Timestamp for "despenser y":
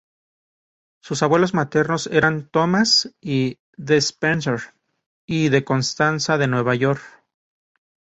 3.77-5.49